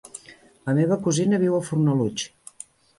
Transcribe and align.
La 0.69 0.75
meva 0.79 0.97
cosina 1.05 1.43
viu 1.47 1.61
a 1.61 1.63
Fornalutx. 1.71 2.29